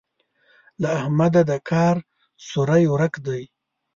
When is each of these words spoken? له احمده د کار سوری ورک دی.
له 0.81 0.89
احمده 1.01 1.41
د 1.51 1.53
کار 1.69 1.95
سوری 2.49 2.83
ورک 2.93 3.13
دی. 3.25 3.43